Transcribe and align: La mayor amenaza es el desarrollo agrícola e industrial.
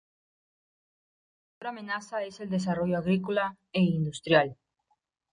La 1.59 1.71
mayor 1.71 1.79
amenaza 1.79 2.23
es 2.23 2.39
el 2.39 2.49
desarrollo 2.49 2.97
agrícola 2.97 3.55
e 3.71 3.83
industrial. 3.83 4.57